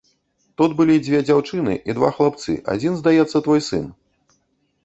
Тут 0.59 0.71
былі 0.79 0.95
дзве 1.07 1.19
дзяўчыны 1.27 1.75
і 1.91 1.95
два 1.97 2.09
хлапцы, 2.17 2.57
адзін, 2.77 2.93
здаецца, 3.03 3.45
твой 3.49 3.61
сын. 3.69 3.85